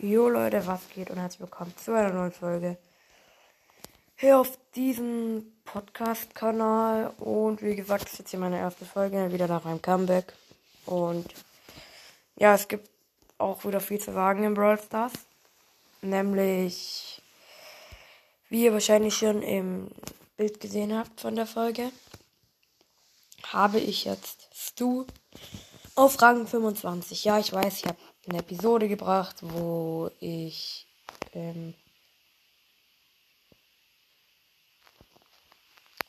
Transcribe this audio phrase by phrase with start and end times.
[0.00, 2.78] Jo Leute, was geht und herzlich willkommen zu einer neuen Folge
[4.14, 7.14] hier auf diesem Podcast-Kanal.
[7.18, 10.32] Und wie gesagt, ist jetzt hier meine erste Folge, wieder nach einem Comeback.
[10.86, 11.26] Und
[12.36, 12.88] ja, es gibt
[13.38, 15.14] auch wieder viel zu sagen in Brawl Stars.
[16.00, 17.20] Nämlich,
[18.50, 19.88] wie ihr wahrscheinlich schon im
[20.36, 21.90] Bild gesehen habt von der Folge,
[23.48, 25.06] habe ich jetzt Stu
[25.96, 27.24] auf Rang 25.
[27.24, 30.86] Ja, ich weiß, ich habe eine Episode gebracht, wo ich
[31.34, 31.74] ähm,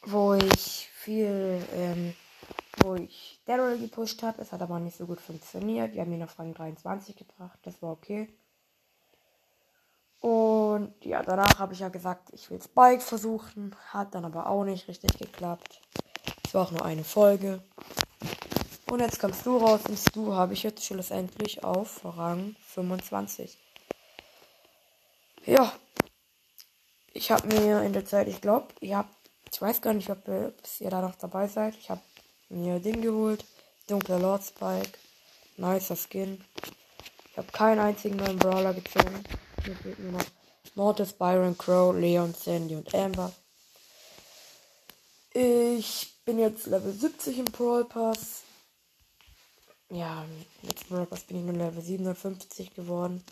[0.06, 2.14] wo ich viel, ähm,
[2.78, 4.42] wo ich Daryl gepusht habe.
[4.42, 5.94] Es hat aber nicht so gut funktioniert.
[5.94, 7.60] Wir haben ihn auf Rang 23 gebracht.
[7.64, 8.30] Das war okay.
[10.22, 13.76] Und ja, danach habe ich ja gesagt, ich will Spike versuchen.
[13.92, 15.82] Hat dann aber auch nicht richtig geklappt.
[16.44, 17.62] Es war auch nur eine Folge.
[18.90, 23.56] Und jetzt kommst du raus und du habe ich jetzt schlussendlich auf Rang 25.
[25.46, 25.72] Ja.
[27.14, 29.14] Ich habe mir in der Zeit, ich glaube, ihr habt,
[29.52, 31.76] ich weiß gar nicht, ob ihr, ihr da noch dabei seid.
[31.76, 32.02] Ich habe
[32.50, 33.46] mir Ding geholt.
[33.88, 34.98] Dunkler Lord Spike.
[35.58, 36.44] Nicer Skin.
[37.32, 39.24] Ich habe keinen einzigen neuen Brawler gezogen.
[39.66, 40.26] Hier fehlt nur noch
[40.74, 43.32] Mortis, Byron, Crow, Leon, Sandy und Amber.
[45.32, 48.44] Ich bin jetzt Level 70 im Brawl Pass
[49.90, 50.26] ja,
[50.62, 53.24] jetzt bin ich nur Level 57 geworden.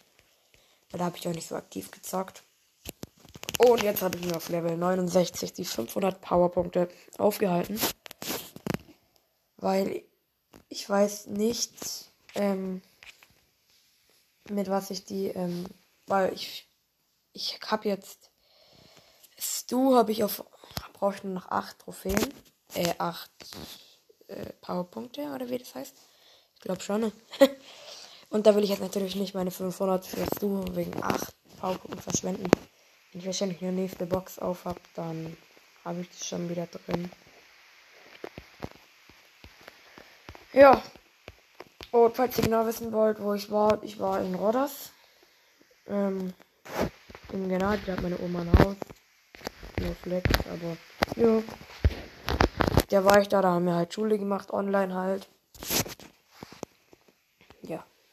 [0.90, 2.44] Weil da habe ich auch nicht so aktiv gezockt.
[3.60, 7.80] Und jetzt habe ich mir auf Level 69 die 500 Powerpunkte aufgehalten.
[9.58, 10.04] Weil
[10.70, 11.74] ich weiß nicht,
[12.36, 12.82] ähm,
[14.50, 15.66] mit was ich die, ähm,
[16.06, 16.68] weil ich,
[17.34, 18.30] ich habe jetzt,
[19.40, 20.44] Stu habe ich auf,
[20.94, 22.34] brauche ich nur noch 8 Trophäen,
[22.76, 23.30] äh, 8
[24.28, 25.96] äh, Powerpunkte oder wie das heißt.
[26.62, 27.02] Glaube schon.
[27.02, 27.12] Ne?
[28.30, 32.52] Und da will ich jetzt natürlich nicht meine 500 für Stu wegen 8 Powerpunkten verschwenden.
[33.12, 35.38] Wenn ich wahrscheinlich eine nächste Box auf habe, dann
[35.86, 37.10] habe ich das schon wieder drin.
[40.54, 40.82] Ja.
[41.92, 44.92] Und falls ihr genau wissen wollt, wo ich war, ich war in Rodders.
[45.88, 46.34] Ähm,
[47.32, 48.76] im Genau, da hat meine Oma ein Haus.
[49.80, 50.78] Nur Flex, aber
[51.16, 51.42] ja.
[52.90, 55.28] Da war ich da, da haben wir halt Schule gemacht, online halt.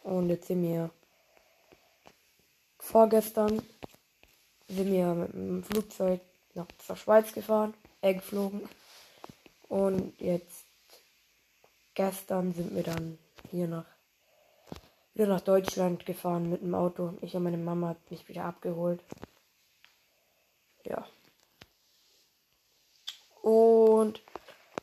[0.04, 0.90] Und jetzt sind wir
[2.78, 3.60] vorgestern
[4.68, 6.20] sind wir mit dem Flugzeug
[6.54, 8.68] nach der Schweiz gefahren, äh, geflogen.
[9.68, 10.64] Und jetzt
[11.94, 13.18] gestern sind wir dann
[13.50, 13.86] hier nach
[15.14, 17.16] wieder nach Deutschland gefahren mit dem Auto.
[17.20, 19.00] Ich und meine Mama hat mich wieder abgeholt.
[20.84, 21.06] Ja.
[23.40, 24.20] Und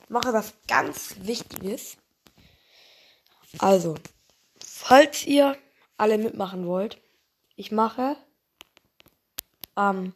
[0.08, 1.98] mache was ganz Wichtiges.
[3.60, 3.96] Also,
[4.84, 5.56] Falls ihr
[5.96, 7.00] alle mitmachen wollt,
[7.56, 8.18] ich mache
[9.78, 10.14] ähm,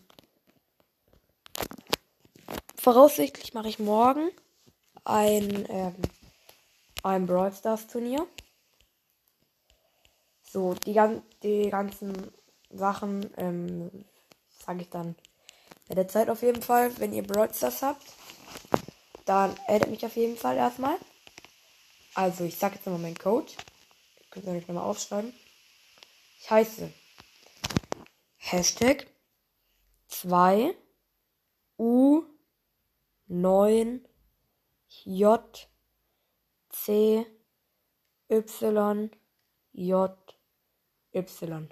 [2.76, 4.32] voraussichtlich mache ich morgen
[5.04, 5.96] ein, ähm,
[7.04, 8.28] ein Brawl Stars Turnier.
[10.52, 11.00] So, die,
[11.44, 12.32] die ganzen
[12.72, 13.92] Sachen ähm,
[14.50, 15.16] sage ich dann
[15.88, 16.92] bei der Zeit auf jeden Fall.
[17.00, 18.06] Wenn ihr Brawl Stars habt,
[19.26, 20.98] dann addet mich auf jeden Fall erstmal.
[22.16, 23.52] Also, ich sage jetzt nochmal meinen Code.
[24.36, 25.34] Könnt ihr euch nochmal aufschreiben.
[26.42, 26.92] Ich heiße
[28.36, 29.08] Hashtag
[30.08, 30.76] 2
[31.80, 32.24] U
[33.28, 34.06] 9
[35.06, 35.70] J
[36.68, 37.26] C
[38.30, 39.10] Y
[39.72, 40.36] J
[41.14, 41.70] Y.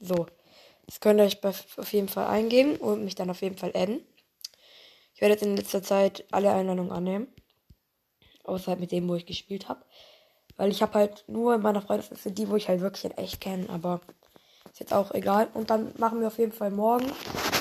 [0.00, 0.26] So.
[0.86, 4.06] Das könnt ihr euch auf jeden Fall eingeben und mich dann auf jeden Fall adden.
[5.14, 7.28] Ich werde jetzt in letzter Zeit alle Einladungen annehmen.
[8.44, 9.84] Außerhalb mit dem, wo ich gespielt habe.
[10.56, 13.40] Weil ich habe halt nur in meiner Freundesliste die, wo ich halt wirklich in echt
[13.40, 13.68] kenne.
[13.70, 14.00] Aber
[14.70, 15.48] ist jetzt auch egal.
[15.54, 17.10] Und dann machen wir auf jeden Fall morgen.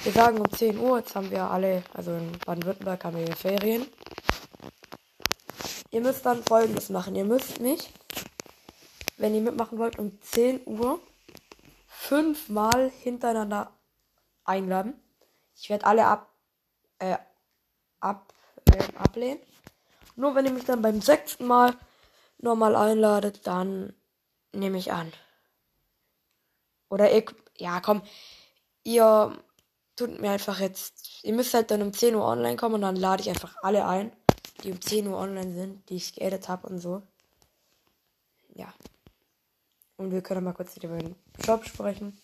[0.04, 0.98] Wir sagen um 10 Uhr.
[1.00, 3.86] Jetzt haben wir alle, also in Baden-Württemberg haben wir hier Ferien.
[5.92, 7.16] Ihr müsst dann folgendes machen.
[7.16, 7.92] Ihr müsst mich,
[9.18, 11.00] wenn ihr mitmachen wollt, um 10 Uhr
[11.88, 13.72] fünfmal hintereinander
[14.44, 15.00] einladen.
[15.56, 16.34] Ich werde alle ab,
[17.00, 17.18] äh,
[18.00, 18.34] ab,
[18.72, 19.40] äh, ablehnen.
[20.16, 21.76] Nur wenn ihr mich dann beim sechsten Mal
[22.44, 23.94] nochmal einladet, dann
[24.52, 25.12] nehme ich an.
[26.90, 28.04] Oder ich, ja komm,
[28.84, 29.36] ihr
[29.96, 32.96] tut mir einfach jetzt, ihr müsst halt dann um 10 Uhr online kommen und dann
[32.96, 34.12] lade ich einfach alle ein,
[34.64, 37.02] die um 10 Uhr online sind, die ich geedit habe und so.
[38.56, 38.72] Ja.
[39.98, 42.18] Und wir können mal kurz über den Shop sprechen.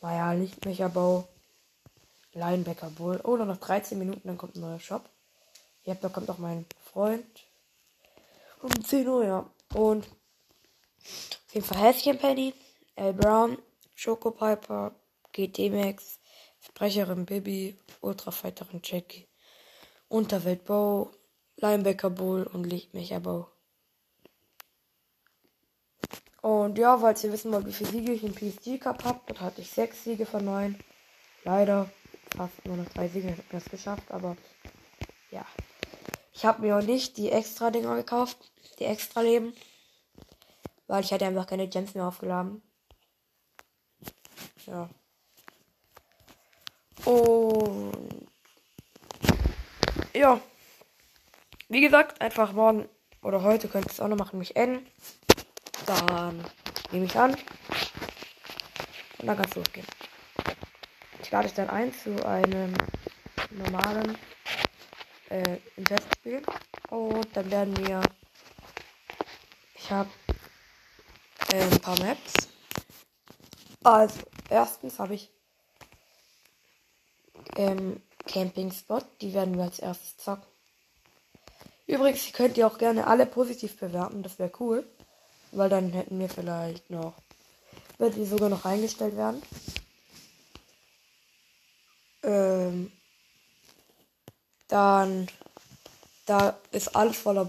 [0.00, 1.26] Naja, Lichtmecherbau.
[2.34, 3.20] Linebacker Bull.
[3.24, 5.08] Oh, noch 13 Minuten, dann kommt ein neuer Shop.
[5.84, 7.24] Ja, da kommt auch mein Freund.
[8.60, 9.50] Um 10 Uhr, ja.
[9.74, 12.54] Und auf jeden Fall Häschen Penny,
[12.96, 13.12] L.
[13.14, 13.58] Brown,
[13.94, 14.94] Schokopiper,
[15.32, 16.18] GT Max,
[16.60, 19.28] Sprecherin Bibi, Ultrafighterin Jackie,
[20.08, 21.10] Unterwelt Bow,
[21.56, 23.46] Linebacker Bull und Lichtmecher Bow.
[26.40, 29.40] Und ja, falls ihr wissen wollt, wie viele Siege ich im PSG Cup habe, dort
[29.40, 30.78] hatte ich sechs Siege von neun.
[31.44, 31.90] Leider
[32.36, 34.36] fast nur noch drei Siege, ich habe das geschafft, aber
[35.30, 35.44] ja.
[36.38, 38.38] Ich habe mir auch nicht die extra Dinger gekauft,
[38.78, 39.52] die extra Leben,
[40.86, 42.62] weil ich hatte einfach keine Gems mehr aufgeladen.
[44.64, 44.88] Ja.
[47.04, 48.28] Und
[50.14, 50.40] ja.
[51.68, 52.88] Wie gesagt, einfach morgen
[53.22, 54.86] oder heute könnt ihr es auch noch machen, mich enden.
[55.86, 56.44] Dann
[56.92, 57.34] nehme ich an.
[59.18, 59.86] Und dann kannst du losgehen.
[61.20, 62.74] Ich lade dich dann ein zu einem
[63.50, 64.16] normalen
[65.30, 66.42] äh, Investspiel.
[66.90, 68.00] Und dann werden wir.
[69.74, 70.10] Ich habe
[71.52, 72.48] äh, ein paar Maps.
[73.82, 74.20] Also,
[74.50, 75.30] erstens habe ich
[77.56, 79.02] ähm, Camping Spot.
[79.20, 80.46] Die werden wir als erstes zocken.
[81.86, 84.22] Übrigens, könnt ihr auch gerne alle positiv bewerten.
[84.22, 84.86] Das wäre cool.
[85.52, 87.14] Weil dann hätten wir vielleicht noch.
[87.96, 89.42] Wird die sogar noch eingestellt werden.
[92.22, 92.92] Ähm,
[94.68, 95.28] dann.
[96.26, 97.48] Da ist alles voller.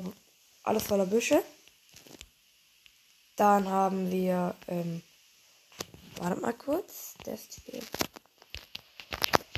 [0.64, 1.44] Alles voller Büsche.
[3.36, 4.56] Dann haben wir.
[4.68, 5.04] Ähm,
[6.20, 7.16] warte mal kurz.
[7.26, 7.82] Das Spiel.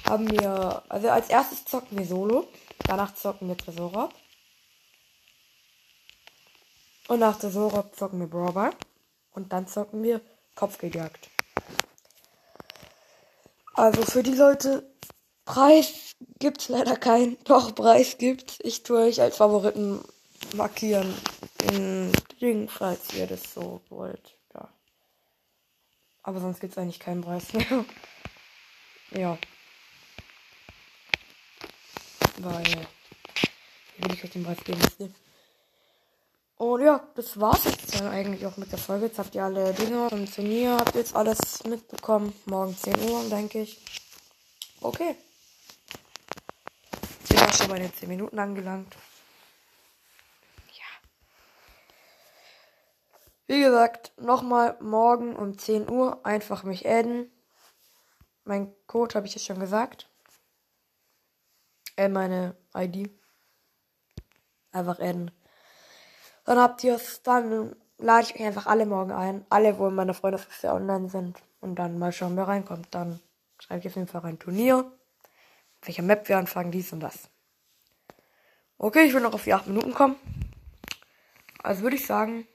[0.06, 0.84] Haben wir.
[0.90, 2.48] Also als erstes zocken wir Solo.
[2.86, 4.12] Danach zocken wir Tresor
[7.12, 8.72] und nach der Sora zocken wir Brawler.
[9.34, 10.22] Und dann zocken wir
[10.56, 11.30] Kopfgeldjagd.
[13.74, 14.90] Also für die Leute,
[15.44, 16.11] Preis
[16.42, 17.38] gibt's leider keinen.
[17.46, 18.58] Doch, Preis gibt's.
[18.64, 20.02] Ich tue euch als Favoriten
[20.56, 21.14] markieren.
[21.72, 22.12] In
[22.42, 24.36] Ding, falls ihr das so wollt.
[24.54, 24.68] Ja.
[26.24, 27.86] Aber sonst gibt's eigentlich keinen Preis mehr.
[29.12, 29.38] ja.
[32.40, 32.88] Weil,
[34.00, 34.82] will ich euch den Preis geben?
[36.58, 39.06] Und ja, das war's jetzt dann eigentlich auch mit der Folge.
[39.06, 42.34] Jetzt habt ihr alle Dinge vom Turnier, habt jetzt alles mitbekommen.
[42.46, 43.80] Morgen 10 Uhr, denke ich.
[44.82, 45.16] Okay.
[47.42, 48.96] Bin ich schon bei den 10 Minuten angelangt.
[50.74, 50.86] Ja.
[53.48, 57.32] Wie gesagt, nochmal morgen um 10 Uhr einfach mich adden.
[58.44, 60.08] Mein Code habe ich jetzt schon gesagt.
[61.98, 63.10] Äh, meine ID.
[64.72, 65.32] Einfach adden.
[66.46, 69.48] Dann habt ihr es, dann lade ich euch einfach alle morgen ein.
[69.50, 71.42] Alle, wo meine Freunde ja online sind.
[71.60, 72.90] Und dann mal schauen, wer reinkommt.
[72.92, 73.20] Dann
[73.58, 74.92] schreibe ich auf jeden Fall ein Turnier.
[75.84, 77.30] Welcher Map wir anfangen, dies und das.
[78.78, 80.16] Okay, ich will noch auf die 8 Minuten kommen.
[81.64, 82.48] Also würde ich sagen,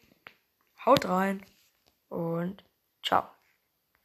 [0.84, 1.44] haut rein
[2.08, 2.64] und
[3.04, 3.35] ciao.